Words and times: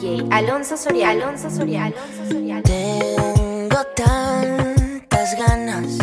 DJ 0.00 0.28
Alonso 0.30 0.76
Soria, 0.76 1.10
Alonso 1.10 1.50
Soria, 1.50 1.86
Alonso 1.86 2.30
Soria. 2.30 2.62
Tengo 2.62 3.82
tantas 3.96 5.36
ganas 5.36 5.98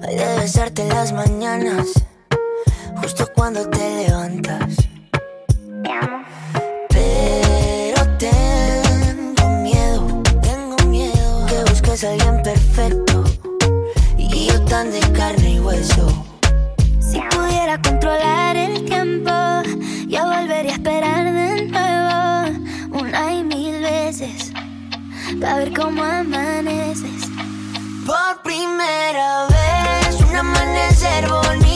de 0.00 0.36
besarte 0.38 0.86
las 0.86 1.12
mañanas, 1.12 1.88
justo 2.98 3.28
cuando 3.34 3.68
te 3.68 4.06
levantas. 4.06 4.76
Te 5.82 5.90
amo. 5.90 6.24
Pero 6.90 8.16
tengo 8.16 9.48
miedo, 9.62 10.22
tengo 10.40 10.76
miedo 10.86 11.46
que 11.48 11.70
busques 11.70 12.04
a 12.04 12.10
alguien 12.12 12.42
perfecto 12.44 13.24
y 14.16 14.46
yo 14.46 14.64
tan 14.66 14.92
de 14.92 15.00
carne 15.12 15.54
y 15.54 15.58
hueso. 15.58 16.24
Si 17.00 17.18
pudiera 17.20 17.80
controlar 17.82 18.56
el 18.56 18.84
tiempo 18.84 19.53
para 25.44 25.56
ver 25.56 25.74
cómo 25.74 26.02
amaneces. 26.02 27.28
Por 28.06 28.42
primera 28.42 29.46
vez, 29.48 30.20
un 30.22 30.34
amanecer 30.34 31.28
bonito. 31.28 31.73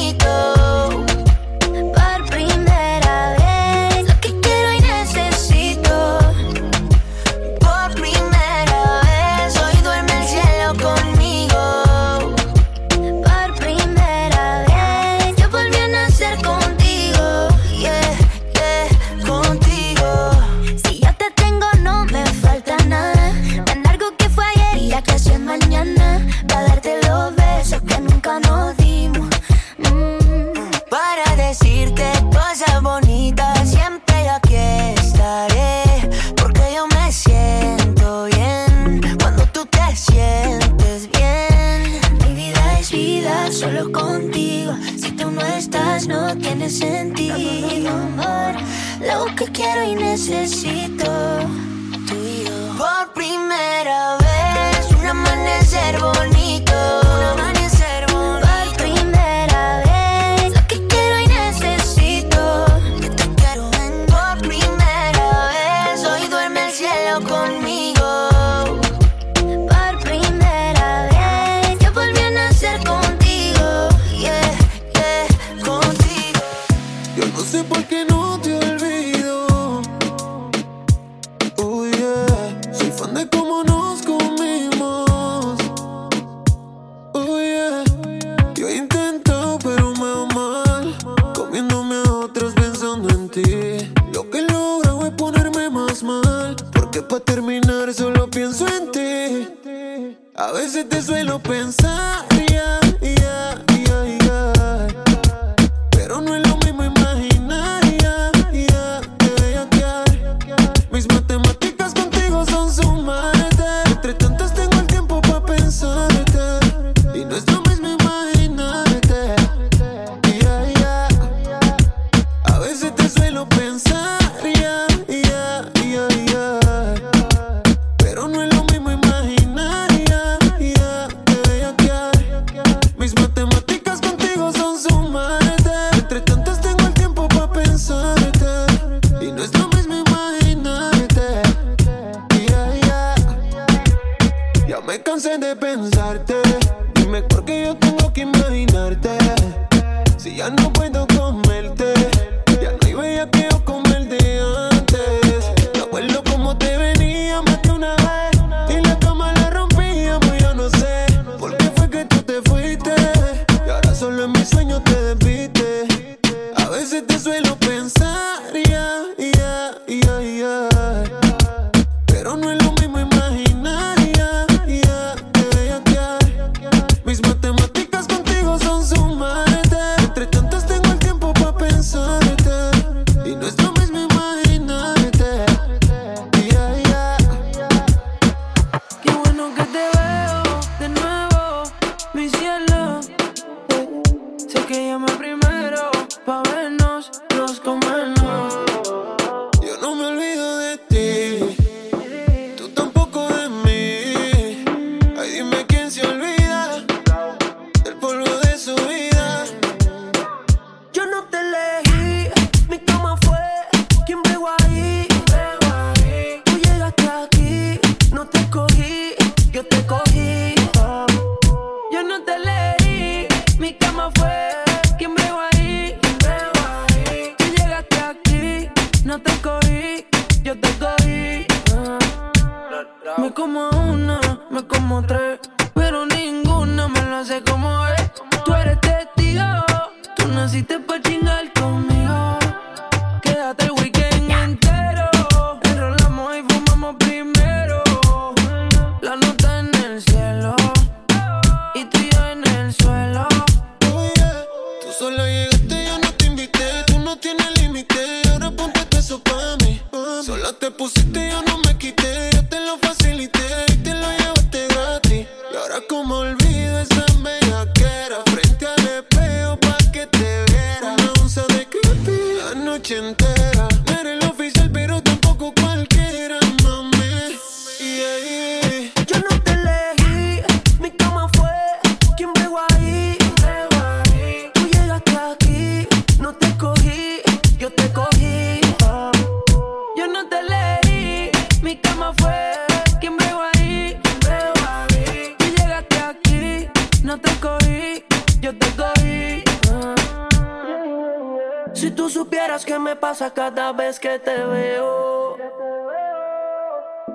cada 303.54 303.72
vez 303.72 303.98
que 303.98 304.18
te 304.18 304.44
veo. 304.44 305.38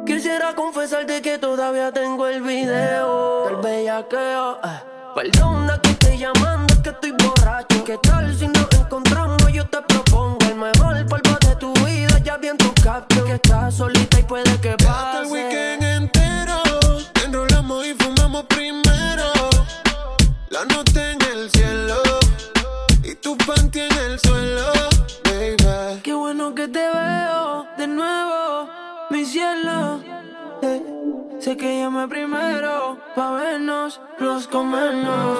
Quisiera 0.04 0.56
confesarte 0.56 1.22
que 1.22 1.38
todavía 1.38 1.92
tengo 1.92 2.26
el 2.28 2.42
video 2.42 3.46
del 3.46 3.58
bellaqueo. 3.58 4.58
Eh. 4.64 4.80
Perdona 5.16 5.80
que 5.80 5.94
te 5.94 6.18
llamando, 6.18 6.74
que 6.82 6.90
estoy 6.90 7.12
borracho. 7.12 7.84
¿Qué 7.84 8.00
tal 8.00 8.36
si 8.36 8.48
nos 8.48 8.68
encontramos? 8.74 9.52
Yo 9.52 9.64
te 9.68 9.80
propongo 9.84 10.40
el 10.50 10.56
mejor 10.56 11.06
polvo 11.06 11.38
de 11.48 11.56
tu 11.58 11.72
vida. 11.86 12.18
Ya 12.24 12.38
vi 12.38 12.48
en 12.48 12.58
tu 12.58 12.74
caption 12.82 13.26
que 13.28 13.36
estás 13.36 13.76
solita 13.76 14.20
y 14.20 14.24
puede 14.24 14.60
que 14.60 14.76
pase. 14.78 15.22
el 15.22 15.32
weekend 15.32 15.84
entero, 15.84 16.64
enrolamos 17.24 17.86
y 17.86 17.94
fumamos 17.94 18.46
primero. 18.46 19.32
La 20.50 20.66
noche 20.66 21.12
en 21.12 21.22
el 21.22 21.52
cielo 21.52 22.02
y 23.04 23.14
tu 23.16 23.38
panty 23.38 23.82
en 23.82 23.98
el 23.98 24.20
Sé 31.40 31.58
que 31.58 31.80
llamé 31.80 32.08
primero 32.08 32.98
pa' 33.16 33.32
vernos, 33.32 34.00
los 34.18 34.48
comernos. 34.48 35.38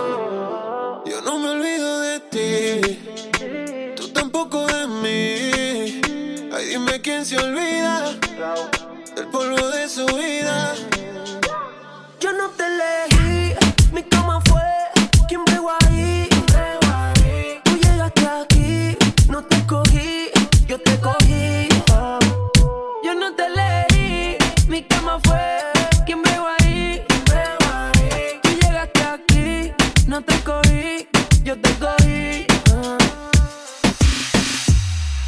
Yo 1.06 1.22
no 1.22 1.40
me 1.40 1.50
olvido 1.52 2.00
de 2.02 2.20
ti, 2.20 3.94
tú 3.96 4.10
tampoco 4.10 4.66
de 4.68 4.86
mí. 4.88 6.02
Ay, 6.54 6.66
dime 6.72 7.00
quién 7.02 7.26
se 7.26 7.38
olvida 7.38 8.12
del 9.16 9.28
polvo 9.28 9.66
de 9.70 9.88
su 9.88 10.06
vida. 10.08 10.76
Yo 12.20 12.34
no 12.34 12.50
te 12.50 12.66
elegí. 12.66 13.43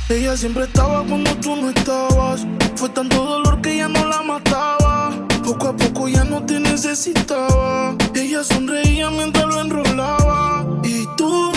Ella 0.08 0.38
siempre 0.38 0.66
estaba 0.66 1.04
cuando 1.04 1.36
tú 1.38 1.56
no 1.56 1.70
estabas. 1.70 2.46
Fue 2.76 2.90
tanto 2.90 3.24
dolor 3.24 3.60
que 3.62 3.78
ya 3.78 3.88
no 3.88 4.06
la 4.06 4.22
mataba. 4.22 5.10
Poco 5.44 5.70
a 5.70 5.76
poco 5.76 6.08
ya 6.08 6.24
no 6.24 6.46
te 6.46 6.60
necesitaba. 6.60 7.96
Ella 8.14 8.44
sonreía 8.44 9.10
mientras 9.10 9.48
lo 9.48 9.62
enrolaba. 9.62 10.64
Y 10.84 11.08
tú, 11.18 11.52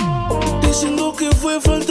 diciendo 0.63 1.15
que 1.15 1.31
fue 1.33 1.61
falta 1.61 1.88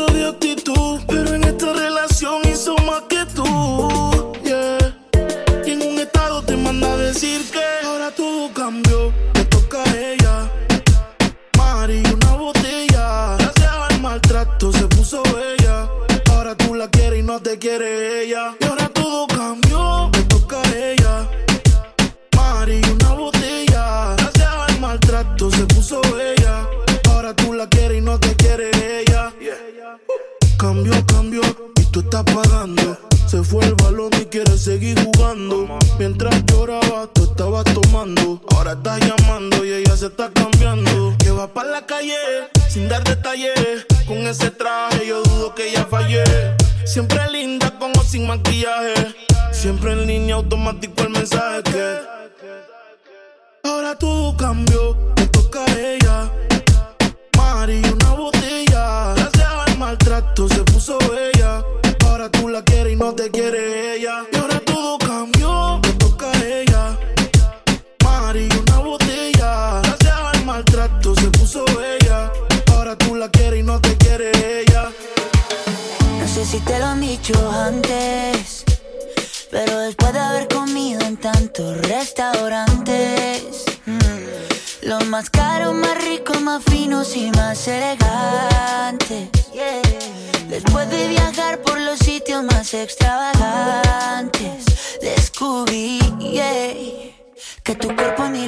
Que 97.67 97.75
tu 97.75 97.93
cuerpo 97.93 98.24
a 98.24 98.29
mí 98.29 98.47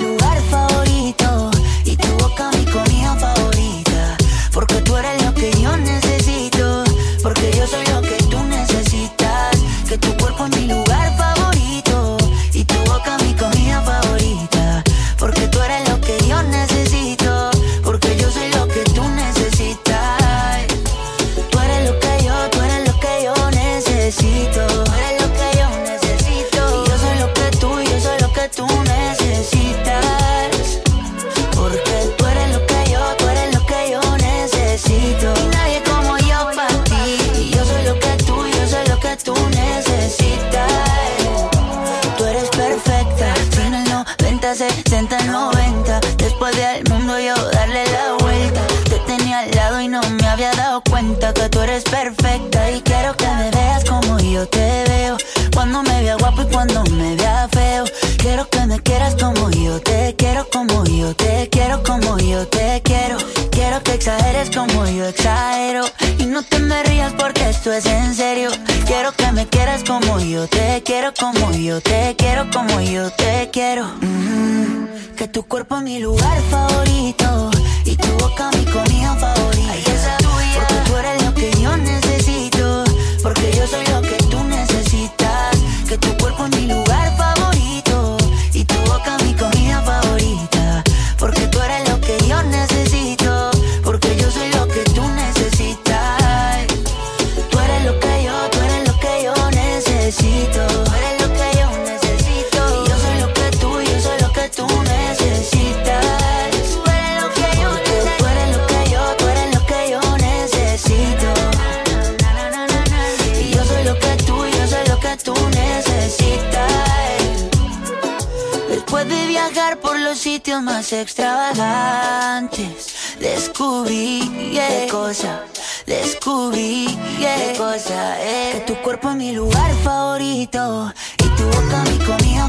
sitios 120.19 120.61
más 120.61 120.91
extravagantes 120.91 123.15
descubrí 123.21 124.19
yeah. 124.51 124.67
qué 124.67 124.87
cosa, 124.91 125.45
descubrí 125.85 126.87
yeah. 127.19 127.37
qué 127.37 127.53
cosa 127.57 128.21
eh? 128.21 128.51
Que 128.53 128.59
tu 128.73 128.75
cuerpo 128.81 129.11
es 129.11 129.15
mi 129.15 129.31
lugar 129.31 129.71
favorito 129.81 130.91
y 131.19 131.23
tu 131.37 131.45
boca 131.45 131.83
mi 131.83 131.97
comida 132.05 132.48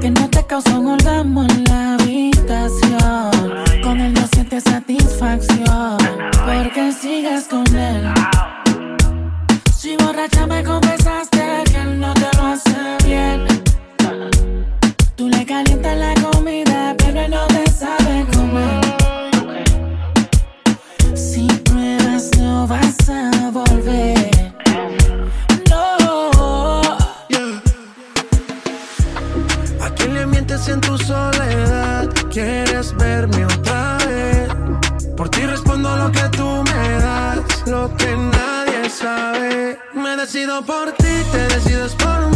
que 0.00 0.10
no 0.10 0.28
te 0.28 0.44
causó 0.46 0.80
un 0.80 0.86
orgasmo 0.88 1.42
en 1.44 1.64
la 1.64 1.94
habitación. 1.94 3.30
Con 3.82 4.00
él 4.00 4.14
no 4.14 4.26
sientes 4.28 4.64
satisfacción, 4.64 5.98
porque 6.44 6.92
sigues 6.92 7.48
con 7.48 7.66
él. 7.74 8.12
Si 9.76 9.96
borracha 9.96 10.46
me 10.46 10.62
confesaste 10.62 11.64
que 11.70 11.76
él 11.76 12.00
no 12.00 12.12
te 12.14 12.28
lo 12.36 12.46
hace 12.46 12.96
bien. 13.04 13.55
Decido 40.36 40.60
por 40.60 40.92
ti, 40.92 41.24
te 41.32 41.48
decides 41.48 41.94
por 41.94 42.35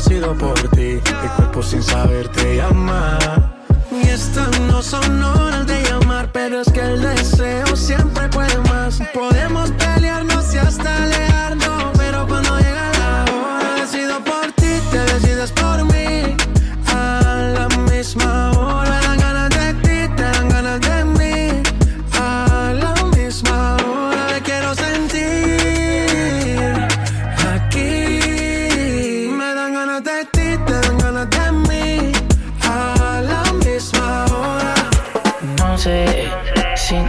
Sido 0.00 0.34
por 0.34 0.54
ti. 0.70 1.00
Mi 1.22 1.28
cuerpo 1.36 1.62
sin 1.62 1.82
saber 1.82 2.28
te 2.28 2.56
llama. 2.56 3.18
Y 3.92 4.08
estas 4.08 4.58
no 4.60 4.82
son 4.82 5.22
horas 5.22 5.66
de 5.66 5.82
llamar, 5.82 6.30
pero 6.32 6.60
es 6.60 6.72
que 6.72 6.80
el 6.80 7.02
deseo 7.02 7.19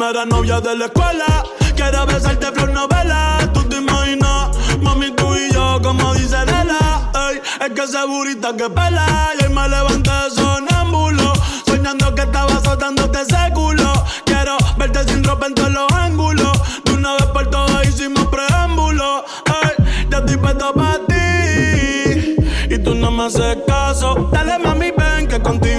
Primera 0.00 0.24
novia 0.24 0.62
de 0.62 0.76
la 0.76 0.86
escuela. 0.86 1.44
Quiero 1.76 2.06
besarte 2.06 2.46
flor 2.52 2.72
novela. 2.72 3.38
Tú 3.52 3.62
te 3.64 3.76
imaginas, 3.76 4.48
mami, 4.80 5.10
tú 5.10 5.36
y 5.36 5.52
yo, 5.52 5.78
como 5.82 6.14
dice 6.14 6.38
Lela. 6.46 7.12
Ey, 7.28 7.40
es 7.66 7.70
que 7.74 7.82
esa 7.82 8.06
burita 8.06 8.56
que 8.56 8.70
pela. 8.70 9.06
Y 9.38 9.44
hoy 9.44 9.52
me 9.52 9.68
levanté 9.68 10.10
sonámbulo. 10.34 11.34
Soñando 11.66 12.14
que 12.14 12.22
estaba 12.22 12.50
azotándote 12.50 13.20
ese 13.20 13.52
culo. 13.52 13.92
Quiero 14.24 14.56
verte 14.78 15.04
sin 15.06 15.22
ropa 15.22 15.48
en 15.48 15.54
todos 15.54 15.70
los 15.70 15.92
ángulos. 15.92 16.58
De 16.84 16.92
una 16.94 17.12
vez 17.16 17.26
por 17.26 17.50
todas 17.50 17.86
hicimos 17.86 18.26
preámbulo. 18.28 19.26
Ey, 19.62 19.84
ya 20.08 20.18
estoy 20.18 20.38
puesto 20.38 20.72
para 20.72 20.98
ti. 21.08 22.36
Y 22.74 22.78
tú 22.78 22.94
no 22.94 23.10
me 23.10 23.24
haces 23.24 23.58
caso. 23.66 24.30
Dale 24.32 24.58
mami, 24.60 24.92
ven 24.92 25.28
que 25.28 25.42
contigo 25.42 25.69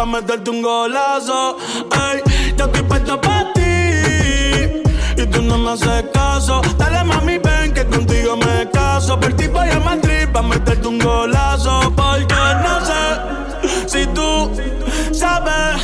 pa' 0.00 0.06
meterte 0.06 0.48
un 0.48 0.62
golazo. 0.62 1.58
Ey, 1.92 2.22
yo 2.56 2.64
estoy 2.64 2.82
puesto 2.84 3.20
pa' 3.20 3.44
ti. 3.52 4.80
Y 5.20 5.26
tú 5.26 5.42
no 5.42 5.58
me 5.58 5.72
haces 5.72 6.04
caso. 6.14 6.62
Dale 6.78 7.04
mami, 7.04 7.36
ven 7.36 7.74
que 7.74 7.84
contigo 7.84 8.34
me 8.38 8.70
caso. 8.70 9.20
Por 9.20 9.34
ti 9.34 9.46
voy 9.48 9.68
a 9.68 9.78
Madrid 9.80 10.26
pa' 10.32 10.40
meterte 10.40 10.88
un 10.88 10.98
golazo. 10.98 11.92
Porque 11.94 12.42
no 12.64 12.74
sé 12.88 13.02
si 13.92 14.06
tú 14.16 14.50
sabes 15.12 15.76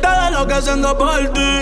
todo 0.00 0.30
lo 0.30 0.46
que 0.46 0.54
haciendo 0.54 0.96
por 0.96 1.20
ti. 1.34 1.52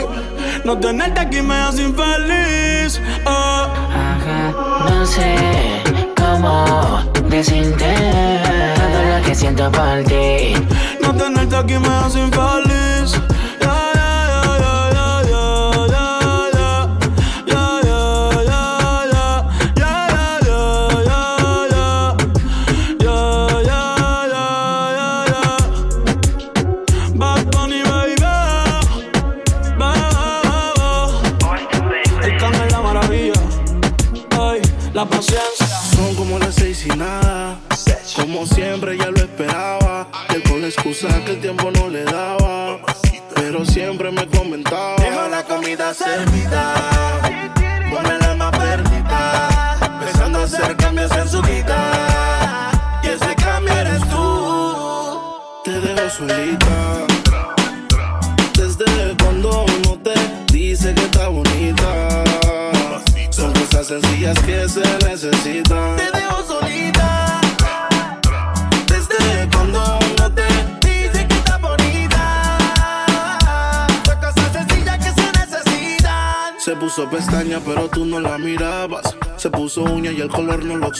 No 0.64 0.78
tenerte 0.78 1.18
aquí 1.20 1.42
me 1.42 1.56
hace 1.56 1.82
infeliz. 1.82 3.00
Oh. 3.26 3.66
Ajá, 4.06 4.54
no 4.88 5.04
sé 5.04 5.34
cómo 6.16 7.02
decirte 7.28 7.94
todo 8.76 8.98
lo 9.12 9.24
que 9.24 9.34
siento 9.34 9.72
por 9.72 10.04
ti. 10.04 10.54
No 11.10 11.16
tenerte 11.16 11.56
aquí 11.56 11.76
me 11.76 11.88
hace 11.88 12.20
infeliz. 12.20 12.69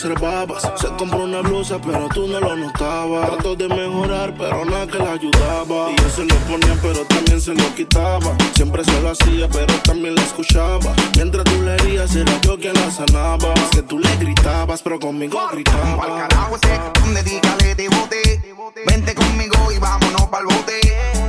Observabas. 0.01 0.63
Se 0.79 0.87
compró 0.97 1.25
una 1.25 1.41
blusa, 1.41 1.79
pero 1.79 2.07
tú 2.09 2.27
no 2.27 2.39
lo 2.39 2.55
notabas. 2.55 3.29
Trató 3.29 3.55
de 3.55 3.67
mejorar, 3.67 4.33
pero 4.35 4.65
nada 4.65 4.87
que 4.87 4.97
la 4.97 5.13
ayudaba. 5.13 5.91
Y 5.91 6.01
yo 6.01 6.09
se 6.09 6.25
lo 6.25 6.35
ponía, 6.47 6.75
pero 6.81 7.05
también 7.05 7.39
se 7.39 7.53
lo 7.53 7.75
quitaba. 7.75 8.35
Siempre 8.55 8.83
se 8.83 9.01
lo 9.01 9.11
hacía, 9.11 9.47
pero 9.49 9.73
también 9.83 10.15
la 10.15 10.23
escuchaba. 10.23 10.93
Mientras 11.15 11.43
tú 11.43 11.61
le 11.61 11.75
herías, 11.75 12.15
era 12.15 12.41
yo 12.41 12.57
quien 12.57 12.73
la 12.73 12.89
sanaba. 12.89 13.53
Es 13.53 13.69
que 13.75 13.83
tú 13.83 13.99
le 13.99 14.15
gritabas, 14.17 14.81
pero 14.81 14.99
conmigo 14.99 15.39
gritaba. 15.51 16.27
carajo 16.27 16.55
ese, 16.55 16.79
donde 17.01 17.23
dígale 17.23 17.75
de 17.75 17.89
bote. 17.89 18.41
Vente 18.87 19.13
conmigo 19.13 19.71
y 19.71 19.77
vámonos 19.77 20.27
pa'l 20.29 20.45
bote. 20.45 20.79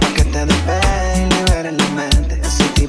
Pa' 0.00 0.14
que 0.14 0.24
te 0.24 0.46
despegue 0.46 1.26
y 1.26 1.35
liberes 1.35 1.72
la 1.74 1.88
mente. 1.90 2.21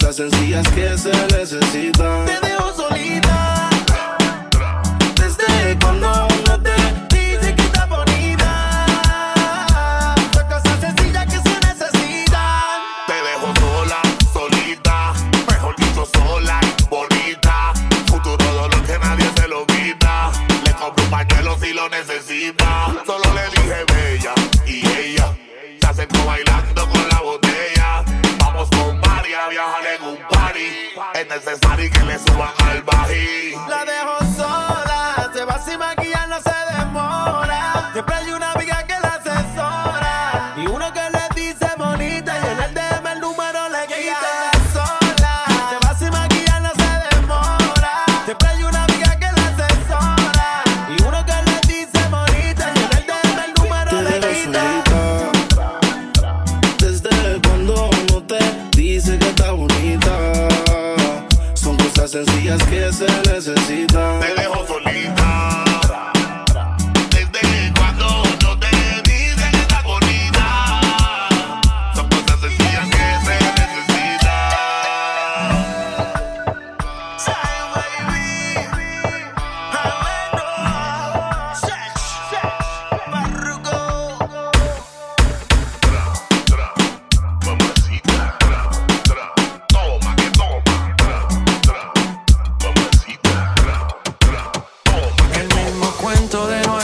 Cosas 0.00 0.16
sencillas 0.16 0.68
que 0.68 0.96
se 0.96 1.10
necesitan. 1.36 2.67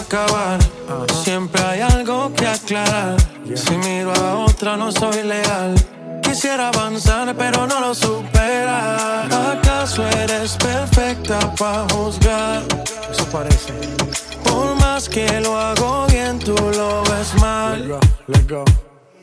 acabar. 0.04 0.58
Siempre 1.22 1.62
hay 1.62 1.80
algo 1.80 2.32
que 2.34 2.46
aclarar. 2.46 3.16
Si 3.54 3.76
miro 3.76 4.12
a 4.14 4.44
otra, 4.44 4.76
no 4.76 4.92
soy 4.92 5.22
leal. 5.22 5.74
Quisiera 6.22 6.68
avanzar, 6.68 7.34
pero 7.36 7.66
no 7.66 7.80
lo 7.80 7.94
supera. 7.94 9.24
¿Acaso 9.52 10.06
eres 10.06 10.56
perfecta 10.56 11.38
para 11.54 11.86
juzgar? 11.94 12.62
Eso 13.10 13.24
parece. 13.30 13.72
Por 14.42 14.74
más 14.76 15.08
que 15.08 15.40
lo 15.40 15.58
hago 15.58 16.06
bien, 16.08 16.38
tú 16.38 16.54
lo 16.54 17.02
ves 17.04 17.34
mal. 17.40 17.80
Let 17.80 17.88
go, 17.88 18.00
let 18.26 18.50
go. 18.50 18.64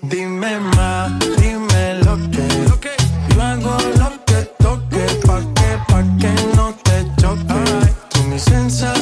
Dime 0.02 0.60
más, 0.76 1.12
dime 1.38 1.96
lo 2.06 2.16
que. 2.32 2.46
Okay. 2.74 2.98
Yo 3.30 3.42
hago 3.42 3.78
lo 4.00 4.10
que 4.26 4.40
toque, 4.58 5.06
pa' 5.26 5.42
que, 5.58 5.70
pa' 5.88 6.04
que 6.20 6.34
no 6.56 6.74
te 6.84 7.06
choque. 7.22 7.54
Tú 8.10 8.24
mi 8.24 8.40
sensación 8.40 9.01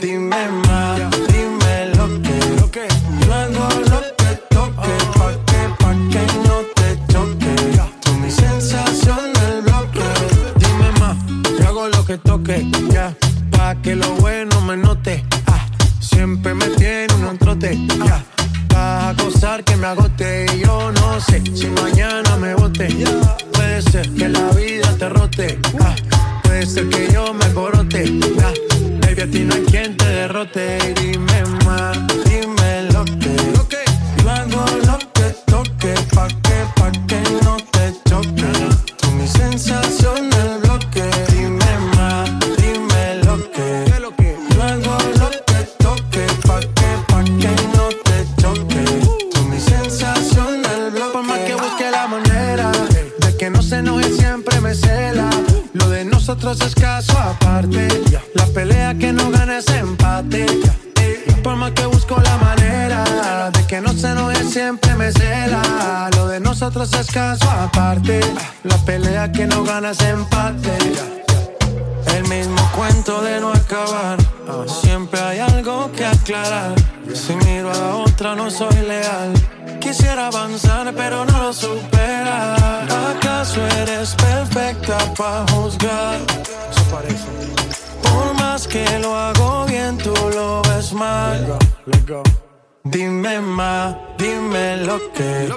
Dime 0.00 0.48
más, 0.68 1.00
dime 1.26 1.86
lo 1.96 2.22
que. 2.70 2.86
Hago 3.32 3.68
lo 3.80 4.00
que 4.16 4.36
toque. 4.48 4.94
Pa' 5.18 5.32
que, 5.44 5.60
pa' 5.78 5.94
que 6.08 6.24
no 6.46 6.56
te 6.76 7.12
choque. 7.12 7.54
Tú 8.00 8.12
mi 8.14 8.30
sensación 8.30 9.32
del 9.34 9.62
bloque. 9.62 10.04
Dime 10.56 10.92
más, 11.00 11.16
yo 11.58 11.68
hago 11.68 11.88
lo 11.88 12.06
que 12.06 12.18
toque. 12.18 12.70
Ya, 12.92 13.12
pa' 13.50 13.74
que 13.82 13.96
lo 13.96 14.08
bueno 14.16 14.60
me 14.60 14.76
note. 14.76 15.24
Ah, 15.46 15.66
siempre 16.00 16.54
me 16.54 16.66
tiene 16.68 17.12
un 17.28 17.36
trote. 17.36 17.76
Ya. 18.06 18.24
A 18.76 19.14
gozar 19.18 19.64
que 19.64 19.76
me 19.76 19.88
agote 19.88 20.46
y 20.54 20.60
yo 20.60 20.92
no 20.92 21.20
sé 21.20 21.42
si 21.54 21.66
mañana 21.66 22.36
me 22.36 22.54
bote. 22.54 22.88
Puede 23.52 23.82
ser 23.82 24.08
que 24.14 24.28
la 24.28 24.48
vida 24.52 24.96
te 24.96 25.08
rote, 25.08 25.58
ah, 25.80 25.94
puede 26.44 26.64
ser 26.66 26.88
que 26.88 27.12
yo 27.12 27.34
me 27.34 27.52
corote. 27.52 28.04
baby 30.52 30.99
caso 67.10 67.50
aparte. 67.50 68.20
La 68.64 68.76
pelea 68.78 69.30
que 69.30 69.46
no 69.46 69.64
ganas 69.64 70.00
empate. 70.00 70.76
El 72.16 72.28
mismo 72.28 72.60
cuento 72.76 73.20
de 73.22 73.40
no 73.40 73.52
acabar. 73.52 74.18
Siempre 74.66 75.20
hay 75.20 75.38
algo 75.38 75.90
que 75.92 76.06
aclarar. 76.06 76.74
Si 77.14 77.34
miro 77.36 77.70
a 77.70 77.76
la 77.76 77.96
otra, 77.96 78.34
no 78.34 78.50
soy 78.50 78.74
leal. 78.86 79.32
Quisiera 79.80 80.28
avanzar, 80.28 80.92
pero 80.94 81.24
no 81.24 81.38
lo 81.38 81.52
supera. 81.52 82.54
¿Acaso 83.10 83.60
eres 83.78 84.14
perfecta 84.14 84.98
para 85.16 85.46
juzgar? 85.52 86.18
Por 88.02 88.34
más 88.34 88.66
que 88.66 88.84
lo 88.98 89.16
hago 89.16 89.64
bien, 89.66 89.96
tú 89.98 90.14
lo 90.34 90.62
ves 90.62 90.92
mal. 90.92 91.58
Dime 92.84 93.40
más, 93.40 93.96
dime 94.18 94.78
lo 94.78 95.12
que. 95.12 95.48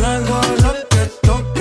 Luego 0.00 0.40
lo 0.62 0.71
reggaeton 1.02 1.51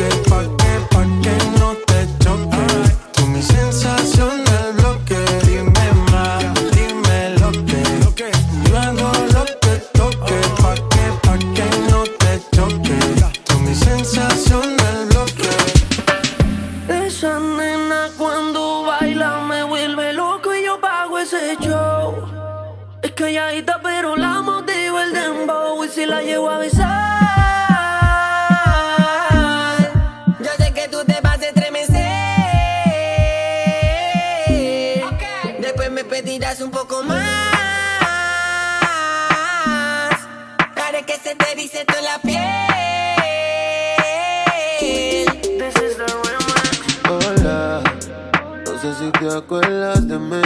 te 49.21 49.37
acuerdas 49.37 50.07
de 50.07 50.17
mí. 50.17 50.41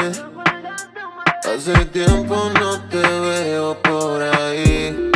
Hace 1.45 1.85
tiempo 1.85 2.35
no 2.59 2.81
te 2.89 2.97
veo 2.97 3.81
por 3.81 4.21
ahí. 4.21 5.11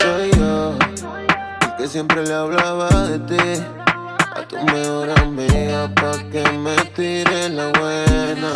Soy 0.00 0.30
yo, 0.38 0.72
el 1.60 1.76
que 1.76 1.86
siempre 1.86 2.24
le 2.24 2.32
hablaba 2.32 2.88
de 3.08 3.18
ti. 3.18 3.62
A 4.34 4.48
tu 4.48 4.56
mejor 4.64 5.10
amiga, 5.18 5.90
pa' 5.94 6.18
que 6.32 6.42
me 6.52 6.74
tire 6.96 7.50
la 7.50 7.66
buena. 7.78 8.52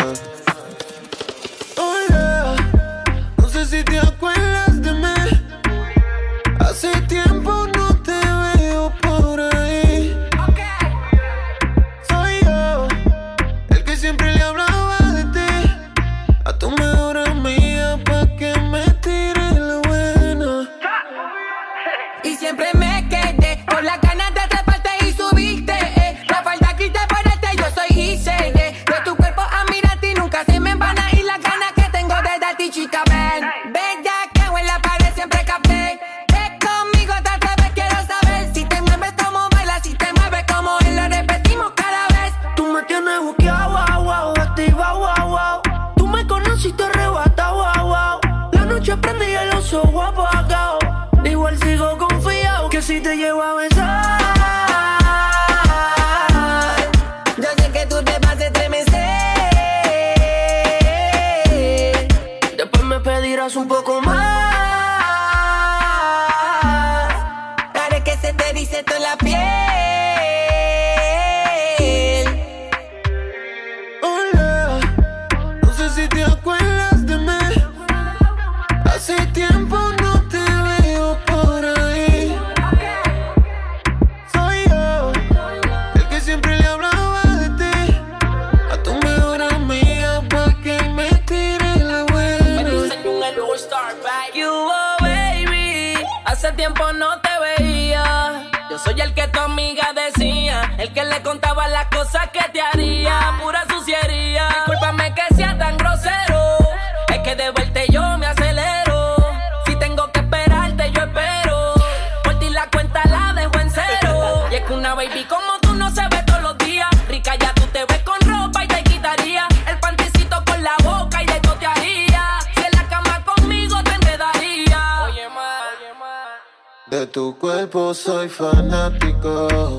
De 126.90 127.06
tu 127.06 127.36
cuerpo 127.36 127.92
soy 127.92 128.30
fanático. 128.30 129.78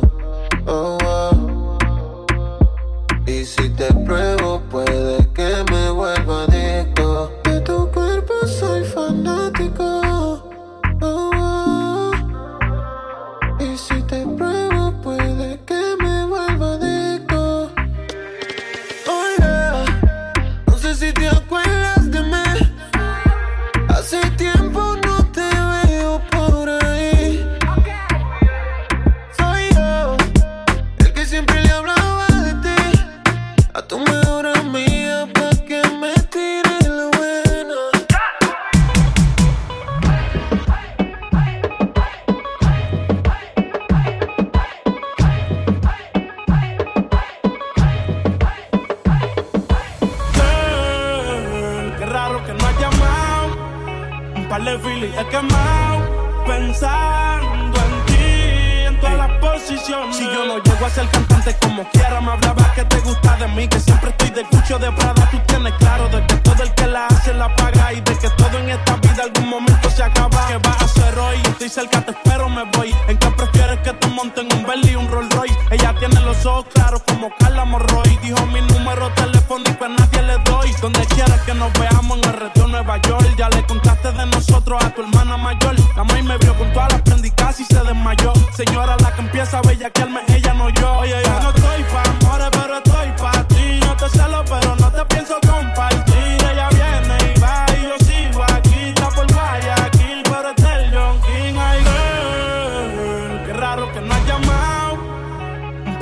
Oh. 0.68 0.99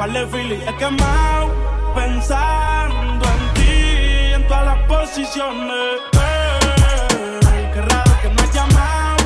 Vale, 0.07 0.25
Philly, 0.27 0.55
he 0.65 0.75
quemado 0.77 1.51
pensando 1.93 3.25
en 3.25 3.53
ti, 3.55 4.33
en 4.35 4.47
todas 4.47 4.65
las 4.65 4.79
posiciones. 4.87 5.99
Hey, 6.13 7.69
qué 7.73 7.81
raro 7.81 8.11
que 8.21 8.29
no 8.29 8.41
has 8.41 8.53
llamado. 8.53 9.17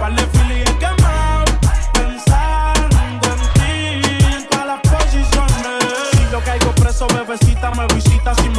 Vale, 0.00 0.22
Philly, 0.32 0.62
he 0.62 0.78
quemado 0.78 1.44
pensando 1.92 3.28
en 3.28 3.40
ti, 3.54 4.26
en 4.34 4.48
todas 4.48 4.66
las 4.66 4.80
posiciones. 4.80 5.84
Si 6.10 6.28
yo 6.32 6.40
caigo 6.40 6.72
preso, 6.72 7.06
bebecita 7.14 7.70
me 7.70 7.86
visita 7.94 8.34
sin 8.34 8.50
me 8.50 8.58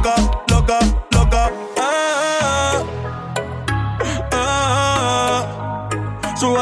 loca, 0.00 0.14
loca, 0.48 0.78
loca. 1.10 1.50
Eh, 1.76 2.84
eh, 4.02 4.20
eh. 4.32 5.44
Sube 6.36 6.58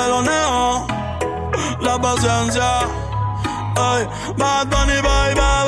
la 1.81 1.99
paciencia. 1.99 2.81
Ay, 3.77 4.07
Bad 4.37 4.69
Bunny, 4.69 5.01
bye, 5.03 5.35
bye. 5.35 5.68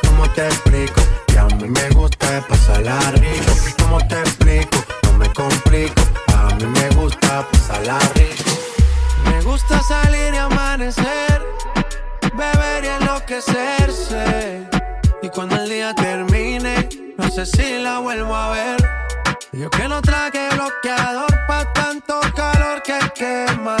¿Cómo 0.21 0.33
te 0.33 0.45
explico? 0.45 1.01
Que 1.25 1.39
a 1.39 1.45
mí 1.45 1.67
me 1.67 1.89
gusta 1.89 2.45
pasarla 2.47 2.99
rico. 3.13 3.53
¿Cómo 3.79 3.97
te 4.07 4.19
explico? 4.19 4.77
No 5.01 5.13
me 5.13 5.27
complico. 5.33 5.99
A 6.35 6.53
mí 6.53 6.63
me 6.63 6.89
gusta 6.89 7.43
pasarla 7.51 7.97
rico. 8.13 8.51
Me 9.25 9.41
gusta 9.41 9.81
salir 9.81 10.31
y 10.31 10.37
amanecer, 10.37 11.41
beber 12.35 12.83
y 12.83 12.87
enloquecerse. 12.87 14.69
Y 15.23 15.29
cuando 15.29 15.55
el 15.55 15.67
día 15.67 15.95
termine, 15.95 16.87
no 17.17 17.27
sé 17.31 17.43
si 17.47 17.79
la 17.79 17.97
vuelvo 17.97 18.35
a 18.35 18.51
ver. 18.51 18.89
Yo 19.53 19.71
que 19.71 19.87
no 19.87 20.03
traje 20.03 20.49
bloqueador 20.53 21.47
pa' 21.47 21.73
tanto 21.73 22.21
calor 22.35 22.83
que 22.83 22.99
quema. 23.15 23.80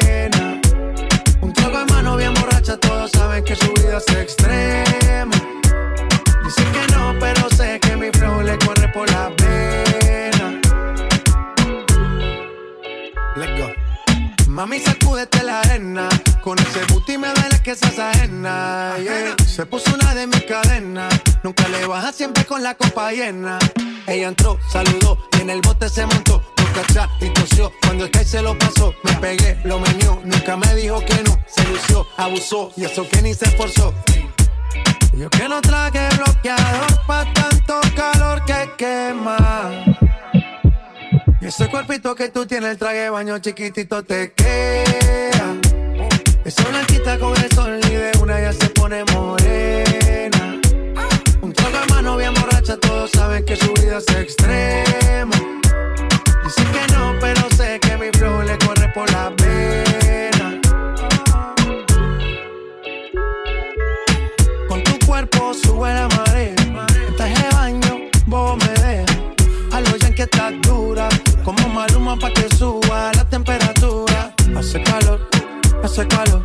Trago 1.61 1.79
en 1.79 1.85
mano 1.93 2.17
bien 2.17 2.33
borracha, 2.33 2.75
todos 2.77 3.11
saben 3.11 3.43
que 3.43 3.55
su 3.55 3.71
vida 3.73 3.97
es 3.97 4.15
extrema. 4.15 5.35
Dice 6.43 6.63
que 6.73 6.93
no, 6.93 7.15
pero 7.19 7.49
sé 7.51 7.79
que 7.79 7.95
mi 7.95 8.09
flow 8.09 8.41
le 8.41 8.57
corre 8.57 8.87
por 8.87 9.07
la 9.11 9.29
pena. 9.35 10.59
Let's 13.35 13.59
go. 13.59 13.69
Mami, 14.47 14.79
sacúdete 14.79 15.43
la 15.43 15.59
arena. 15.61 16.09
Con 16.41 16.57
ese 16.57 16.83
booty 16.91 17.19
me 17.19 17.27
duele 17.31 17.61
que 17.61 17.75
seas 17.75 17.99
ajena. 17.99 18.95
yeah. 18.97 19.35
Se 19.45 19.67
puso 19.67 19.93
una 19.93 20.15
de 20.15 20.25
mis 20.25 20.41
cadenas. 20.45 21.13
Nunca 21.43 21.67
le 21.67 21.85
baja 21.85 22.11
siempre 22.11 22.43
con 22.45 22.63
la 22.63 22.73
copa 22.73 23.11
llena. 23.11 23.59
Ella 24.07 24.29
entró, 24.29 24.57
saludó 24.71 25.19
y 25.37 25.41
en 25.41 25.51
el 25.51 25.61
bote 25.61 25.87
se 25.89 26.07
montó. 26.07 26.41
Atrás 26.79 27.09
y 27.19 27.29
tosió. 27.29 27.71
Cuando 27.83 28.05
el 28.05 28.11
que 28.11 28.23
se 28.23 28.41
lo 28.41 28.57
pasó, 28.57 28.93
me 29.03 29.13
pegué, 29.15 29.57
lo 29.63 29.79
menió. 29.79 30.21
Nunca 30.23 30.55
me 30.57 30.73
dijo 30.75 30.99
que 31.05 31.21
no. 31.23 31.37
Se 31.45 31.63
lució, 31.67 32.07
abusó 32.17 32.71
y 32.77 32.85
eso 32.85 33.07
que 33.07 33.21
ni 33.21 33.33
se 33.33 33.45
esforzó. 33.45 33.93
Yo 35.13 35.29
que 35.29 35.47
no 35.49 35.61
traje 35.61 36.07
bloqueador 36.15 37.05
pa' 37.05 37.25
tanto 37.33 37.79
calor 37.95 38.43
que 38.45 38.69
quema. 38.77 39.69
Y 41.41 41.47
ese 41.47 41.69
cuerpito 41.69 42.15
que 42.15 42.29
tú 42.29 42.45
tienes, 42.45 42.71
el 42.71 42.77
traje 42.77 43.09
baño 43.09 43.37
chiquitito 43.39 44.03
te 44.03 44.31
queda. 44.31 45.55
Esa 46.45 46.63
blanquita 46.69 47.19
con 47.19 47.37
el 47.37 47.51
sol 47.51 47.79
y 47.83 47.89
de 47.89 48.11
una 48.21 48.39
ya 48.39 48.53
se 48.53 48.69
pone 48.69 49.03
morena. 49.13 50.59
Un 51.41 51.53
trago 51.53 51.79
de 51.79 51.85
mano 51.93 52.17
bien 52.17 52.33
borracha, 52.33 52.77
todos 52.77 53.11
saben 53.11 53.43
que 53.45 53.55
su 53.55 53.71
vida 53.73 53.97
es 53.97 54.15
extrema. 54.15 55.30
Hace 74.61 74.83
calor, 74.83 75.19
hace 75.83 76.07
calor. 76.07 76.43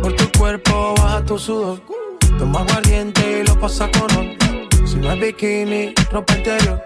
Por 0.00 0.16
tu 0.16 0.38
cuerpo 0.38 0.94
baja 0.96 1.22
tu 1.26 1.38
sudor. 1.38 1.78
Toma 2.38 2.60
aguardiente 2.60 3.42
y 3.42 3.46
lo 3.46 3.60
pasa 3.60 3.86
con 3.90 4.08
ron. 4.08 4.34
Si 4.86 4.96
no 4.96 5.12
es 5.12 5.20
bikini, 5.20 5.92
ropa 6.10 6.36
interior. 6.38 6.82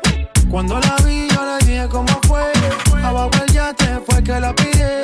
Cuando 0.51 0.81
la 0.81 0.97
vi, 1.07 1.29
yo 1.29 1.47
le 1.47 1.65
dije 1.65 1.87
cómo 1.89 2.09
fue. 2.27 2.43
Abajo 3.05 3.31
el 3.47 3.53
yate 3.53 4.01
fue 4.05 4.21
que 4.25 4.41
la 4.41 4.53
pide. 4.53 5.03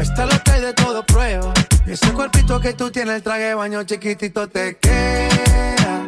Está 0.00 0.26
lo 0.26 0.32
hay 0.52 0.60
de 0.60 0.72
todo 0.72 1.06
prueba. 1.06 1.54
Y 1.86 1.92
ese 1.92 2.12
cuerpito 2.12 2.58
que 2.58 2.72
tú 2.72 2.90
tienes, 2.90 3.14
el 3.14 3.22
traje 3.22 3.54
baño 3.54 3.84
chiquitito 3.84 4.48
te 4.48 4.76
queda. 4.76 6.04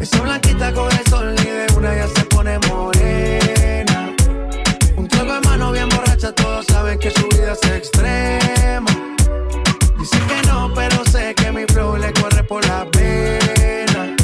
Esa 0.00 0.22
blanquita 0.22 0.72
con 0.72 0.90
el 0.90 1.06
sol 1.10 1.34
y 1.38 1.44
de 1.44 1.66
una 1.76 1.94
ya 1.94 2.08
se 2.08 2.24
pone 2.24 2.58
morena. 2.60 3.95
Trago 5.16 5.32
de 5.32 5.40
mano 5.48 5.72
bien 5.72 5.88
borracha, 5.88 6.30
todos 6.32 6.66
saben 6.66 6.98
que 6.98 7.10
su 7.10 7.26
vida 7.28 7.52
es 7.52 7.70
extrema. 7.70 8.90
Dice 9.98 10.18
que 10.28 10.46
no, 10.46 10.70
pero 10.74 11.04
sé 11.06 11.34
que 11.34 11.50
mi 11.52 11.64
flow 11.64 11.96
le 11.96 12.12
corre 12.12 12.44
por 12.44 12.62
la 12.66 12.84
pena. 12.90 14.14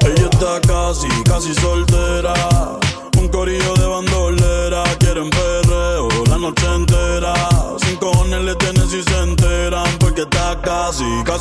Ella 0.00 0.28
está 0.32 0.60
casi, 0.66 1.08
casi 1.24 1.54
soltera. 1.54 1.75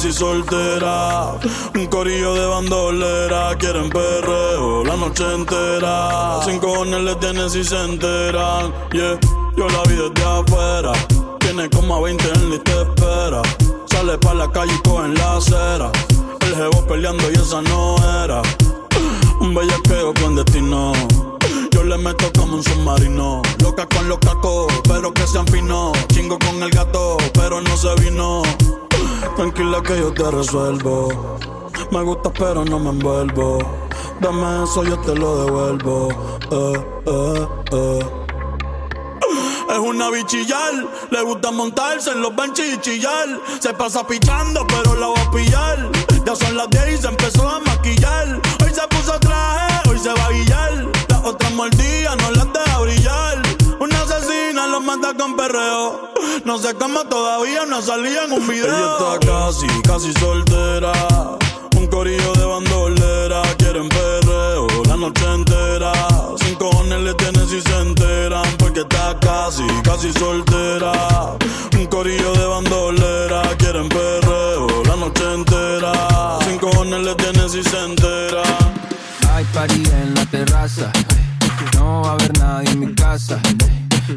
Casi, 0.05 0.11
soltera. 0.11 1.37
Un 1.73 1.87
corillo 1.87 2.33
de 2.33 2.45
bandolera. 2.45 3.55
Quieren 3.57 3.89
perreo 3.89 4.83
la 4.83 4.95
noche 4.95 5.23
entera. 5.33 6.39
Sin 6.43 6.59
cojones 6.59 7.01
le 7.01 7.15
tienen 7.15 7.49
si 7.49 7.63
se 7.63 7.77
enteran. 7.83 8.73
Yeah, 8.91 9.19
yo 9.55 9.67
la 9.67 9.81
vi 9.83 9.95
desde 9.95 10.23
afuera. 10.23 10.91
Tiene 11.39 11.69
como 11.69 11.95
a 11.95 12.01
20 12.01 12.23
en 12.33 12.49
la 12.49 12.55
espera. 12.55 13.41
Sale 13.85 14.17
pa' 14.17 14.33
la 14.33 14.51
calle 14.51 14.73
y 14.73 14.87
coge 14.87 15.05
en 15.05 15.15
la 15.15 15.37
acera. 15.37 15.91
El 16.41 16.55
jevo 16.55 16.85
peleando 16.87 17.23
y 17.31 17.35
esa 17.35 17.61
no 17.61 17.95
era. 18.23 18.41
Un 19.39 19.53
bellaqueo 19.53 20.13
clandestino. 20.13 20.93
Yo 21.71 21.83
le 21.83 21.97
meto 21.97 22.31
como 22.37 22.55
un 22.55 22.63
submarino. 22.63 23.41
Loca 23.61 23.87
con 23.87 24.07
los 24.07 24.19
cacos, 24.19 24.71
pero 24.87 25.13
que 25.13 25.27
sean 25.27 25.47
finos. 25.47 25.93
Chingo 26.07 26.37
con 26.39 26.61
el 26.63 26.69
gato, 26.69 27.17
pero 27.33 27.61
no 27.61 27.77
se 27.77 27.93
vino. 28.01 28.43
Tranquila 29.35 29.81
que 29.83 29.97
yo 29.99 30.13
te 30.13 30.31
resuelvo. 30.31 31.37
Me 31.91 32.01
gusta, 32.01 32.31
pero 32.31 32.65
no 32.65 32.79
me 32.79 32.89
envuelvo. 32.89 33.59
Dame 34.19 34.63
eso, 34.63 34.83
yo 34.83 34.97
te 34.99 35.13
lo 35.15 35.45
devuelvo. 35.45 36.09
Eh, 36.51 36.85
eh, 37.05 37.47
eh. 37.71 37.99
Es 39.69 39.77
una 39.79 40.09
bichillar, 40.09 40.73
le 41.09 41.21
gusta 41.23 41.51
montarse 41.51 42.11
en 42.11 42.21
los 42.21 42.35
benches 42.35 42.79
y. 42.87 43.01
Se 43.59 43.73
pasa 43.73 44.07
pichando, 44.07 44.65
pero 44.67 44.95
la 44.95 45.07
va 45.07 45.21
a 45.21 45.31
pillar. 45.31 45.91
Ya 46.25 46.35
son 46.35 46.55
las 46.55 46.69
10 46.69 46.93
y 46.93 47.01
se 47.01 47.07
empezó 47.07 47.49
a 47.49 47.59
maquillar. 47.59 48.41
Hoy 48.63 48.73
se 48.73 48.87
puso 48.87 49.19
traje, 49.19 49.89
hoy 49.89 49.99
se 49.99 50.13
va 50.13 50.25
a 50.25 50.31
guillar. 50.31 50.91
Las 51.09 51.25
otras 51.25 51.51
mordidas 51.53 52.15
no 52.17 52.31
las 52.31 52.53
deja 52.53 52.79
brillar. 52.79 53.04
Perreo. 55.47 56.11
No 56.45 56.57
sé 56.57 56.73
cómo 56.75 57.03
todavía 57.05 57.65
no 57.65 57.81
salía 57.81 58.25
en 58.25 58.33
un 58.33 58.47
video. 58.47 58.65
Ella 58.65 58.91
está 58.97 59.19
casi, 59.19 59.67
casi 59.81 60.13
soltera. 60.19 60.93
Un 61.77 61.87
corillo 61.87 62.33
de 62.33 62.45
bandolera. 62.45 63.41
Quieren 63.57 63.89
perreo 63.89 64.67
la 64.87 64.97
noche 64.97 65.25
entera. 65.33 65.93
Sin 66.41 66.55
cojones 66.55 67.01
le 67.01 67.13
tienen 67.15 67.47
si 67.47 67.61
se 67.61 67.77
enteran. 67.77 68.45
Porque 68.57 68.81
está 68.81 69.17
casi, 69.19 69.65
casi 69.83 70.11
soltera. 70.13 71.37
Un 71.77 71.85
corillo 71.87 72.33
de 72.33 72.45
bandolera. 72.45 73.41
Quieren 73.57 73.89
perreo 73.89 74.67
la 74.85 74.95
noche 74.95 75.33
entera. 75.33 76.39
Sin 76.47 76.57
cojones 76.59 77.01
le 77.01 77.15
tienen 77.15 77.49
si 77.49 77.63
se 77.63 77.79
enteran. 77.83 78.43
Hay 79.31 79.43
party 79.45 79.83
en 79.91 80.15
la 80.15 80.25
terraza. 80.25 80.91
No 81.75 82.01
va 82.01 82.11
a 82.11 82.13
haber 82.13 82.37
nadie 82.39 82.71
en 82.71 82.79
mi 82.79 82.95
casa. 82.95 83.39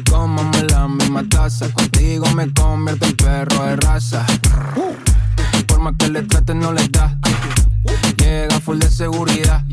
Cómame 0.09 0.63
la 0.69 0.87
misma 0.87 1.23
taza. 1.27 1.71
Contigo 1.71 2.25
me 2.35 2.51
convierto 2.53 3.05
en 3.05 3.15
perro 3.15 3.65
de 3.65 3.75
raza. 3.77 4.25
Por 5.67 5.79
más 5.79 5.93
que 5.97 6.09
le 6.09 6.23
traten, 6.23 6.59
no 6.59 6.71
le 6.73 6.87
da. 6.89 7.17
Llega 8.17 8.59
full 8.59 8.77
de 8.79 8.89
seguridad. 8.89 9.63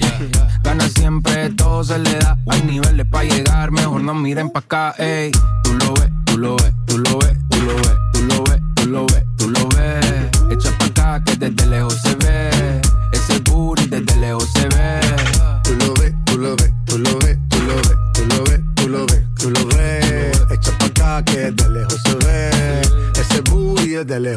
Gana 0.63 0.89
siempre, 0.89 1.51
todo 1.51 1.85
se 1.85 1.99
le 1.99 2.19
da. 2.19 2.39
Hay 2.49 2.63
niveles 2.63 3.07
para 3.07 3.25
llegar, 3.25 3.71
mejor 3.71 4.03
no 4.03 4.15
miren 4.15 4.51
pa' 4.51 4.61
acá, 4.61 4.95
ey. 4.99 5.31
Tú 5.63 5.75
lo 5.75 5.95
ves, 5.95 6.11
tú 6.25 6.39
lo 6.39 6.57
ves, 6.57 6.73
tú 6.87 6.99
lo 6.99 7.19
ves, 7.19 7.37
tú 7.51 7.61
lo 7.63 7.75
ves, 7.77 7.97
tú 8.13 8.23
lo 8.23 8.45
ves, 8.45 8.61
tú 8.75 8.87
lo 8.87 9.07
ves. 9.07 9.26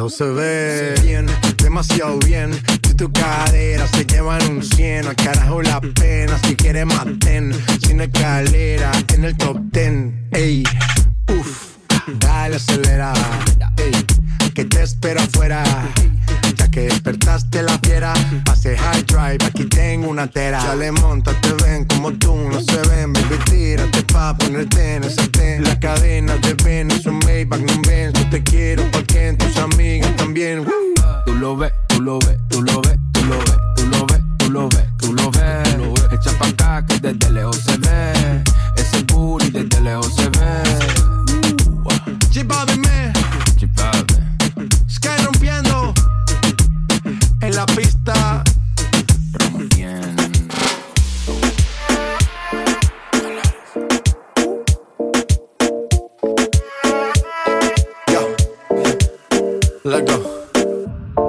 Se 0.09 0.23
ve 0.23 0.93
bien, 1.01 1.25
demasiado 1.57 2.19
bien. 2.19 2.53
Si 2.85 2.93
tu 2.93 3.11
cadera 3.11 3.87
se 3.87 4.05
llevan 4.05 4.39
un 4.47 4.61
100, 4.61 5.07
al 5.07 5.15
carajo 5.15 5.63
la 5.63 5.81
pena. 5.81 6.37
Si 6.43 6.55
quieres 6.55 6.85
maten, 6.85 7.53
sin 7.81 7.99
escalera, 7.99 8.91
en 9.13 9.25
el 9.25 9.35
top 9.35 9.57
10. 9.71 10.13
Ey, 10.31 10.63
uff, 11.39 11.77
dale 12.19 12.57
acelera. 12.57 13.13
Ey, 13.77 13.91
que 14.59 14.65
te 14.65 14.83
espero 14.83 15.21
afuera. 15.21 15.63
Ya 16.57 16.69
que 16.69 16.81
despertaste 16.81 17.63
la 17.63 17.79
fiera, 17.79 18.13
pase 18.43 18.77
high 18.77 19.03
drive, 19.03 19.37
aquí 19.45 19.63
tengo 19.63 20.09
una 20.09 20.27
tera. 20.27 20.61
Ya 20.61 20.75
le 20.75 20.91
monta, 20.91 21.31
te 21.39 21.53
ven 21.63 21.85
como 21.85 22.11
tú, 22.11 22.35
no 22.35 22.59
se 22.59 22.77
ven, 22.89 23.13
baby, 23.13 23.37
tírate 23.45 24.03
pa' 24.11 24.37
ponerte 24.37 24.95
en 24.95 25.05
ese 25.05 25.25
ten. 25.29 25.63
La 25.63 25.79
cadena 25.79 26.35
de 26.37 26.55
Venus, 26.55 27.05
un 27.05 27.19
Maybach, 27.19 27.61
no 27.61 27.81
ven, 27.87 28.11
yo 28.11 28.29
te 28.29 28.43
quiero, 28.43 28.83
porque 28.91 29.33
tus 29.39 29.55
amigas 29.55 30.13
también. 30.17 30.65
Tú 31.25 31.35
lo 31.35 31.55
ves, 31.55 31.71
tú 31.87 32.01
lo 32.01 32.19
ves, 32.19 32.37
tú 32.49 32.61
lo 32.61 32.81
ves, 32.81 32.99
tú 33.13 33.25
lo 33.27 33.37
ves, 33.37 33.59
tú 33.77 33.85
lo 33.85 34.05
ves, 34.07 34.21
tú 34.39 34.51
lo 34.51 34.67
ves, 34.67 34.85
tú 34.97 35.13
lo 35.13 35.31
ves. 35.31 36.11
Echa 36.11 36.37
pa' 36.37 36.47
acá 36.47 36.85
que 36.85 36.99
desde 36.99 37.31
lejos 37.31 37.61
se 37.65 37.77
ve. 37.77 38.43
Ese 38.75 39.03
booty 39.03 39.51
desde 39.51 39.79
lejos 39.79 40.13
se 40.13 40.27
ve. 40.27 40.63
Chipame, 42.29 42.75
me. 42.75 43.13
Sky 44.99 45.23
rompiendo. 45.23 45.93
En 47.41 47.55
la 47.55 47.65
pista. 47.67 48.43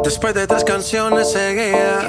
Después 0.03 0.35
de 0.35 0.47
tres 0.49 0.65
canciones 0.65 1.31
seguía 1.31 2.01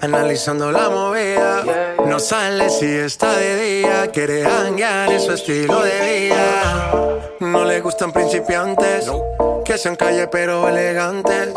analizando 0.00 0.70
la 0.70 0.88
movida. 0.88 1.64
No 2.06 2.20
sale 2.20 2.70
si 2.70 2.86
está 2.86 3.36
de 3.36 3.80
día, 3.80 4.10
quiere 4.12 4.46
hanguear 4.46 5.10
en 5.10 5.20
su 5.20 5.32
estilo 5.32 5.82
de 5.82 6.28
vida. 6.28 6.92
No 7.40 7.64
le 7.64 7.80
gustan 7.80 8.12
principiantes, 8.12 9.10
que 9.76 9.82
sean 9.82 9.96
calle 9.96 10.26
pero 10.28 10.68
elegantes. 10.70 11.50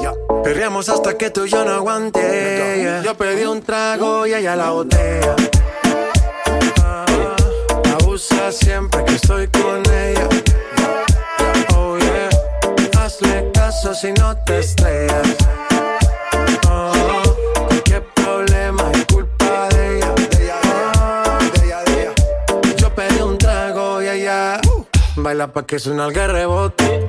Perreamos 0.44 0.90
hasta 0.90 1.18
que 1.18 1.30
tú 1.30 1.46
y 1.46 1.50
yo 1.50 1.64
no 1.64 1.72
aguante. 1.72 3.02
Yo 3.04 3.16
pedí 3.16 3.46
un 3.46 3.62
trago 3.62 4.28
y 4.28 4.34
ella 4.34 4.58
la 4.58 4.72
botella. 4.72 5.36
Ah, 6.84 7.06
Abusa 8.02 8.52
siempre 8.52 9.06
que 9.06 9.16
estoy 9.16 9.48
con 9.48 9.82
ella. 9.94 10.28
Oh 11.78 11.98
yeah, 11.98 12.30
hazle 13.00 13.52
caso 13.54 13.94
si 13.94 14.12
no 14.12 14.36
te 14.44 14.60
estrellas. 14.60 15.28
Oh, 16.70 16.92
qué 17.86 18.02
problema 18.16 18.84
es 18.96 19.06
culpa 19.06 19.70
de 19.70 19.98
ella. 19.98 20.14
De 20.14 20.44
ella, 20.44 21.84
de 21.86 22.02
ella. 22.02 22.14
Yo 22.76 22.94
pedí 22.94 23.22
un 23.22 23.38
trago 23.38 24.02
y 24.02 24.10
ella 24.10 24.60
uh, 24.68 24.86
baila 25.16 25.54
pa' 25.54 25.66
que 25.66 25.80
suena 25.80 26.08
el 26.08 26.14
rebote. 26.14 27.09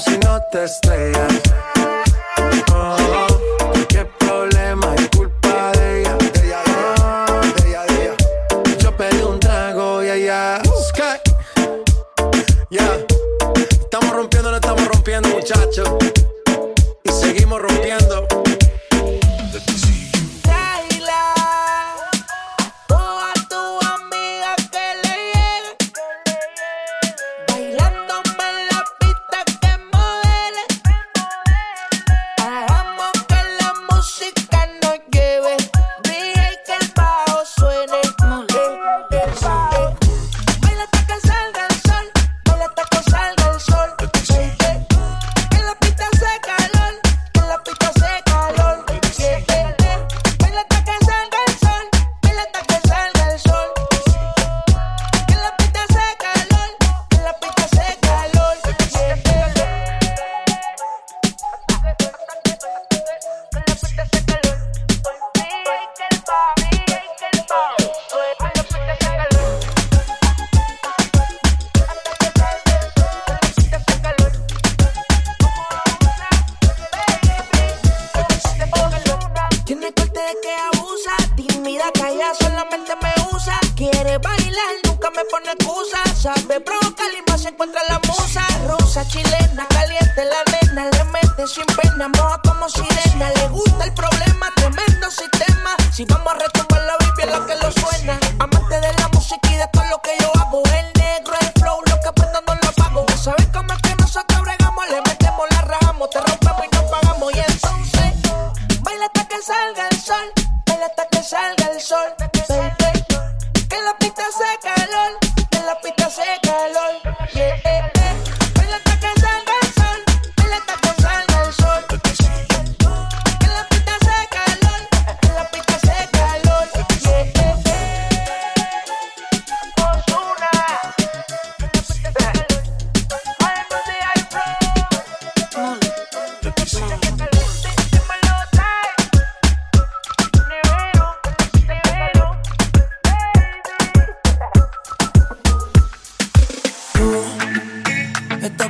si 0.00 0.18
no 0.18 0.40
te 0.42 0.64
estrellas. 0.64 1.40
Oh, 2.72 3.05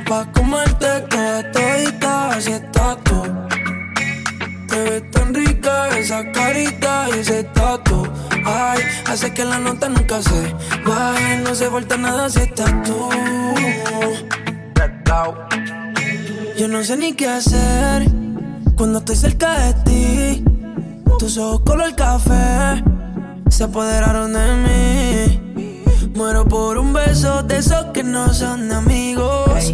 Pa' 0.07 0.25
comerte 0.31 1.01
toda 1.09 1.51
todita, 1.51 2.29
así 2.29 2.51
está 2.51 2.95
tú. 3.03 3.23
Te 4.69 4.83
ves 4.83 5.11
tan 5.11 5.33
rica 5.33 5.89
esa 5.97 6.31
carita 6.31 7.07
y 7.09 7.19
ese 7.19 7.43
tatu. 7.43 8.07
Ay, 8.45 8.79
hace 9.05 9.33
que 9.33 9.43
la 9.43 9.59
nota 9.59 9.89
nunca 9.89 10.21
se 10.21 10.55
baje. 10.85 11.37
No 11.43 11.53
se 11.53 11.69
falta 11.69 11.97
nada 11.97 12.29
si 12.29 12.39
estás 12.39 12.71
tú. 12.83 13.09
Yo 16.57 16.67
no 16.69 16.83
sé 16.83 16.95
ni 16.95 17.13
qué 17.13 17.27
hacer 17.27 18.07
cuando 18.75 18.99
estoy 18.99 19.15
cerca 19.15 19.59
de 19.59 19.73
ti. 19.83 20.43
Tus 21.19 21.37
ojos 21.37 21.61
color 21.65 21.93
café 21.95 22.81
se 23.49 23.65
apoderaron 23.65 24.31
de 24.31 24.55
mí 24.63 25.26
Muero 26.17 26.45
por 26.45 26.79
un 26.79 26.93
beso 26.93 27.43
de 27.43 27.57
esos 27.57 27.85
que 27.93 28.03
no 28.03 28.33
son 28.33 28.71
amigos. 28.71 29.71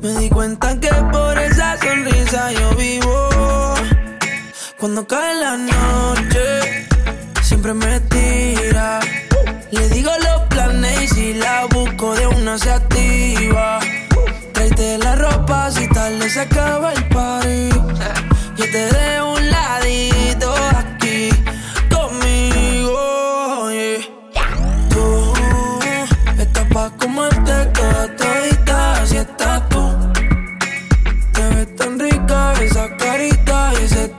Me 0.00 0.08
di 0.18 0.28
cuenta 0.28 0.80
que 0.80 0.88
por 1.12 1.38
esa 1.38 1.78
sonrisa 1.78 2.50
yo 2.50 2.74
vivo. 2.74 3.28
Cuando 4.80 5.06
cae 5.06 5.36
la 5.36 5.56
noche, 5.56 6.88
siempre 7.40 7.72
me 7.72 8.00
tira. 8.00 8.98
Le 9.70 9.88
digo 9.90 10.10
los 10.10 10.40
planes 10.48 11.02
y 11.02 11.06
si 11.14 11.34
la 11.34 11.66
busco 11.66 12.16
de 12.16 12.26
una 12.26 12.58
se 12.58 12.72
activa. 12.72 13.78
Tráete 14.52 14.98
la 14.98 15.14
ropa 15.14 15.70
si 15.70 15.86
tal 15.86 16.18
le 16.18 16.28
se 16.28 16.40
acaba 16.40 16.92
el 16.94 17.08
party. 17.10 17.68
Yo 18.56 18.64
te 18.72 18.86
dejo 18.86 19.34
un 19.34 19.41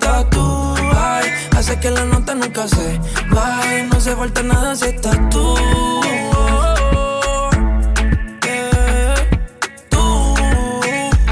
estás 0.04 0.30
tú, 0.30 0.76
ay. 0.96 1.30
Hace 1.58 1.80
que 1.80 1.90
la 1.90 2.06
nota 2.06 2.36
nunca 2.36 2.68
se 2.68 3.00
vaya. 3.30 3.84
No 3.92 4.00
se 4.00 4.16
falta 4.16 4.44
nada 4.44 4.76
si 4.76 4.86
estás 4.86 5.18
tú. 5.30 5.56
Tú. 9.90 10.36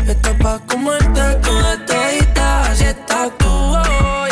Estás 0.07 0.35
pa' 0.41 0.59
como 0.67 0.93
el 0.93 1.13
taco 1.13 1.53
de 1.53 1.77
todita 1.87 2.75
Si 2.75 2.83
estás 2.85 3.29
tú, 3.37 3.47
oh. 3.47 4.25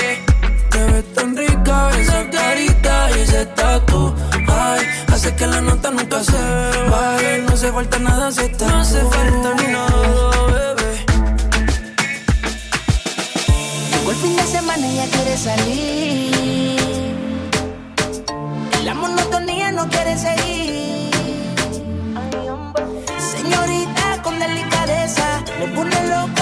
Te 0.72 0.84
ves 0.92 1.14
tan 1.14 1.36
rica 1.36 1.90
esa 2.00 2.30
carita 2.30 3.10
y 3.16 3.20
ese 3.22 3.46
tatu, 3.48 4.16
ay. 4.48 4.86
Hace 5.12 5.36
que 5.36 5.48
la 5.48 5.62
nota 5.62 5.92
nunca 5.92 6.24
se 6.24 6.42
vaya. 6.90 7.38
No 7.48 7.58
se 7.58 7.72
falta 7.72 8.00
nada 8.00 8.32
si 8.32 8.42
estás 8.42 8.72
No 8.72 8.86
se 8.86 9.02
falta 9.02 10.29
salir. 15.40 16.76
La 18.84 18.94
monotonía 18.94 19.72
no 19.72 19.88
quiere 19.88 20.18
seguir. 20.18 21.12
Señorita 23.18 24.22
con 24.22 24.38
delicadeza, 24.38 25.42
me 25.60 25.68
pone 25.76 25.98
loco 26.10 26.39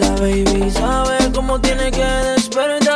La 0.00 0.10
baby 0.12 0.70
sabe 0.70 1.30
cómo 1.34 1.60
tiene 1.60 1.90
que 1.90 2.04
despertar. 2.04 2.89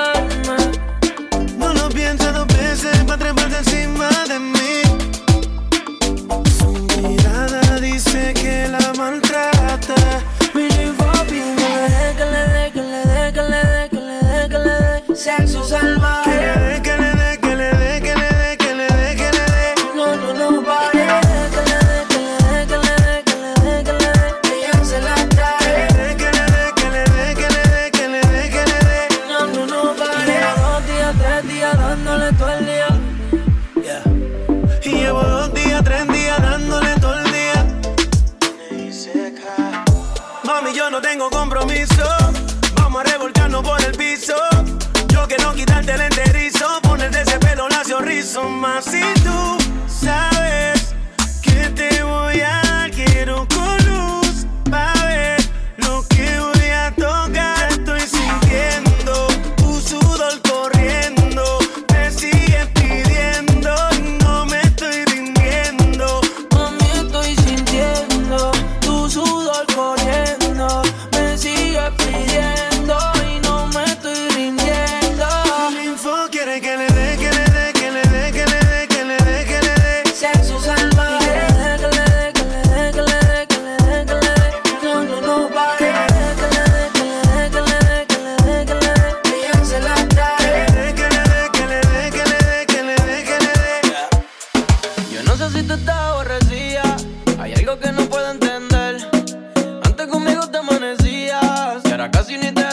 Cause 102.24 102.30
you 102.30 102.38
need 102.38 102.63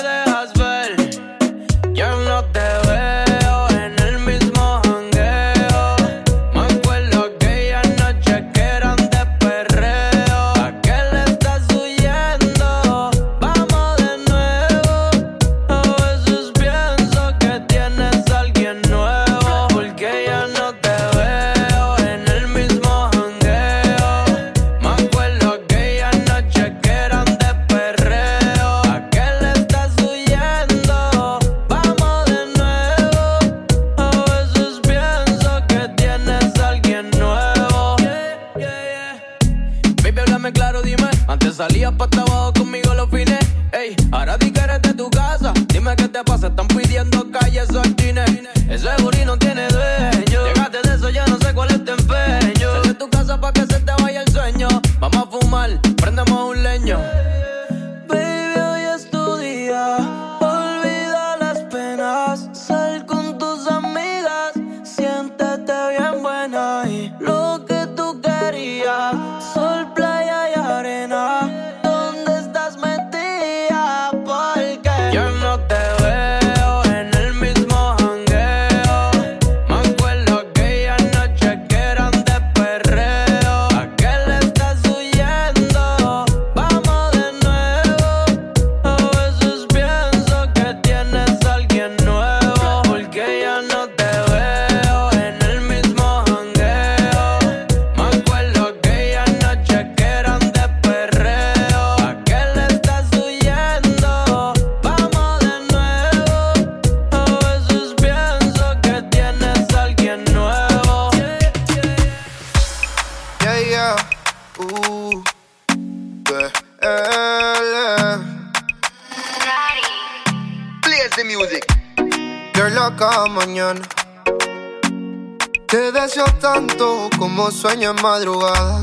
sueño 127.61 127.91
en 127.91 128.01
madrugada. 128.01 128.81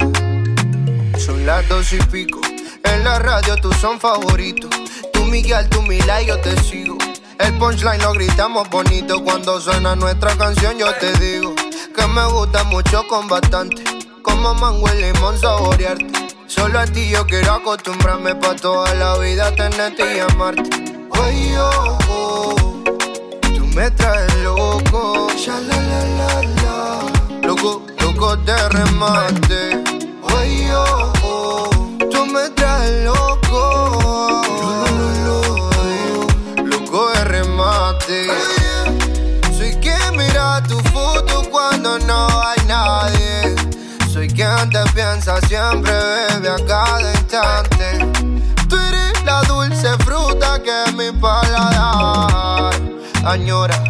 Son 1.19 1.45
las 1.45 1.69
dos 1.69 1.93
y 1.93 1.99
pico. 2.13 2.41
En 2.85 3.03
la 3.03 3.19
radio 3.19 3.57
tú 3.57 3.73
son 3.73 3.99
favoritos. 3.99 4.71
Tú 5.13 5.25
Miguel, 5.25 5.69
tú 5.69 5.83
Mila 5.83 6.23
y 6.23 6.27
yo 6.27 6.39
te 6.39 6.57
sigo. 6.63 6.97
El 7.41 7.55
punchline 7.59 8.01
lo 8.03 8.13
gritamos 8.13 8.71
bonito. 8.71 9.25
Cuando 9.25 9.61
suena 9.61 9.97
nuestra 9.97 10.37
canción 10.37 10.79
yo 10.79 10.95
te 10.95 11.13
digo 11.19 11.55
que 11.57 12.07
me 12.07 12.25
gusta 12.27 12.63
mucho 12.65 13.05
con 13.09 13.27
bastante. 13.27 13.83
Como 14.23 14.55
mango 14.55 14.89
y 14.95 15.03
limón 15.03 15.37
saborearte. 15.39 16.07
Solo 16.47 16.79
a 16.79 16.87
ti 16.87 17.09
yo 17.11 17.27
quiero 17.27 17.55
acostumbrarme 17.55 18.37
pa' 18.37 18.55
toda 18.55 18.95
la 18.95 19.19
vida 19.19 19.55
tenerte 19.57 20.17
y 20.17 20.21
amarte. 20.21 20.71
Oye, 21.11 21.59
oh, 21.59 22.38
me 23.75 23.91
traes 23.91 24.35
loco. 24.43 25.29
Ya 25.45 25.59
la 25.61 25.77
la 25.77 26.01
la 26.19 26.43
la. 26.63 27.47
Loco 27.47 27.83
loco 28.01 28.37
de 28.37 28.69
remate. 28.71 29.83
Oye, 30.37 30.75
oh, 30.75 31.13
oh, 31.23 31.71
tú 32.11 32.27
me 32.27 32.49
traes 32.51 33.05
loco. 33.05 34.43
Loco 36.65 37.09
de 37.15 37.25
remate. 37.25 38.27
Soy 39.57 39.73
quien 39.81 40.17
mira 40.17 40.63
tu 40.69 40.79
foto 40.91 41.43
cuando 41.51 41.99
no 42.01 42.27
hay 42.43 42.59
nadie. 42.67 43.57
Soy 44.13 44.29
quien 44.29 44.71
te 44.71 44.83
piensa 44.95 45.41
siempre, 45.43 45.93
bebe 45.93 46.49
a 46.49 46.67
cada 46.67 47.11
instante. 47.13 47.78
Añora 53.25 53.83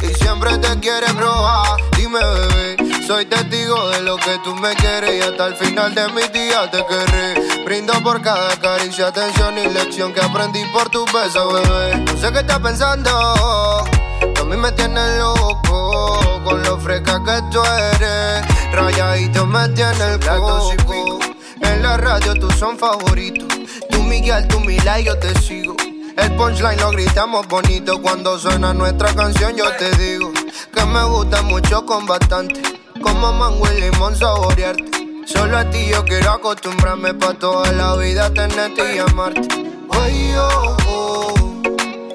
y 0.00 0.14
siempre 0.14 0.56
te 0.58 0.78
quiere 0.80 1.06
probar. 1.14 1.80
Dime, 1.96 2.18
bebé 2.18 2.82
soy 3.06 3.26
testigo 3.26 3.88
de 3.90 4.00
lo 4.02 4.16
que 4.16 4.38
tú 4.44 4.54
me 4.56 4.74
quieres 4.74 5.16
y 5.16 5.20
hasta 5.20 5.48
el 5.48 5.56
final 5.56 5.94
de 5.94 6.08
mis 6.12 6.32
días 6.32 6.70
te 6.70 6.84
querré. 6.86 7.62
Brindo 7.64 7.92
por 8.02 8.22
cada 8.22 8.56
caricia, 8.58 9.08
atención 9.08 9.58
y 9.58 9.66
lección 9.66 10.14
que 10.14 10.20
aprendí 10.20 10.64
por 10.72 10.88
tu 10.88 11.04
beso, 11.06 11.52
bebé. 11.52 11.96
No 11.98 12.16
sé 12.16 12.32
qué 12.32 12.38
estás 12.38 12.60
pensando, 12.60 13.10
a 13.10 14.44
mí 14.46 14.56
me 14.56 14.72
tienes 14.72 15.18
loco 15.18 16.20
con 16.44 16.62
lo 16.62 16.78
fresca 16.78 17.20
que 17.24 17.42
tú 17.50 17.60
eres. 17.62 18.72
Rayadito 18.72 19.46
me 19.46 19.68
tiene 19.70 20.14
el 20.14 20.20
coco. 20.20 21.18
En 21.60 21.82
la 21.82 21.96
radio 21.96 22.34
tú 22.34 22.50
son 22.52 22.78
favoritos. 22.78 23.48
Tú 23.90 24.02
Miguel, 24.02 24.46
tú 24.48 24.60
Mila 24.60 25.00
y 25.00 25.04
yo 25.04 25.18
te 25.18 25.38
sigo. 25.40 25.76
El 26.16 26.36
punchline 26.36 26.78
lo 26.78 26.90
gritamos 26.90 27.46
bonito 27.48 28.00
cuando 28.02 28.38
suena 28.38 28.74
nuestra 28.74 29.14
canción. 29.14 29.56
Yo 29.56 29.64
te 29.76 29.90
digo 29.96 30.30
que 30.74 30.84
me 30.84 31.04
gusta 31.04 31.42
mucho 31.42 31.86
con 31.86 32.06
bastante 32.06 32.60
como 33.02 33.32
mango 33.32 33.66
y 33.72 33.80
limón 33.80 34.14
saborearte. 34.14 34.84
Solo 35.26 35.56
a 35.56 35.70
ti 35.70 35.86
yo 35.90 36.04
quiero 36.04 36.32
acostumbrarme 36.32 37.14
pa' 37.14 37.34
toda 37.34 37.72
la 37.72 37.96
vida 37.96 38.32
tenerte 38.32 38.96
y 38.96 38.98
amarte. 38.98 39.48
Oye, 39.88 40.38
oh, 40.38 40.76
oh, 40.88 41.34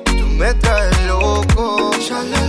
tú 0.06 0.28
me 0.38 0.54
traes 0.56 1.02
loco. 1.08 1.92
Ya 2.08 2.22
la. 2.22 2.48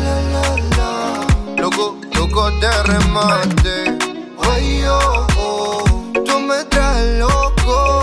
Loco, 1.56 1.96
loco 2.14 2.50
de 2.52 2.82
remate. 2.84 3.98
Oye, 4.36 4.88
oh, 4.88 5.26
oh, 5.38 5.84
tú 6.24 6.40
me 6.40 6.64
traes. 6.64 7.18
Loco 7.18 7.97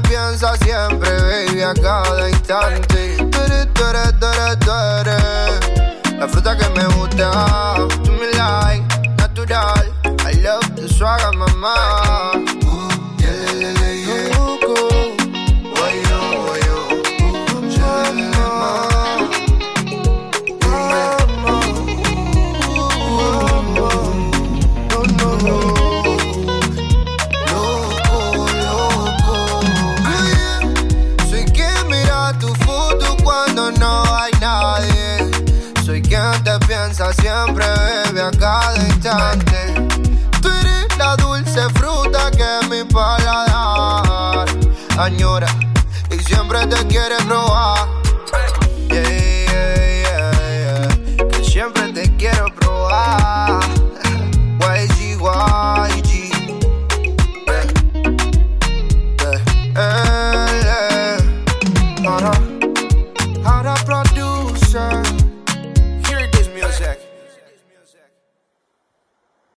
te 0.00 0.08
piensa 0.08 0.56
siempre, 0.56 1.10
baby, 1.10 1.62
a 1.62 1.74
cada 1.74 2.28
instante. 2.28 3.16
Tú 3.30 3.38
eres, 3.42 3.68
tú 3.74 3.84
eres, 3.84 4.18
tú 4.18 4.26
eres, 4.26 4.58
tú 4.60 4.70
eres 5.00 6.18
La 6.18 6.28
fruta 6.28 6.56
que 6.56 6.68
me 6.70 6.86
gusta, 6.94 7.88